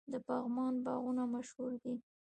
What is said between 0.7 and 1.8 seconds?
باغونه مشهور